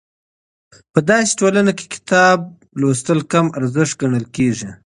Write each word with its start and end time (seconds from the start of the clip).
په 0.93 0.99
دسې 1.09 1.31
ټولنه 1.39 1.71
کې 1.77 1.85
کتاب 1.95 2.37
لوستل 2.79 3.19
کم 3.31 3.45
ارزښت 3.59 3.93
ګڼل 4.01 4.25
کېږي. 4.35 4.69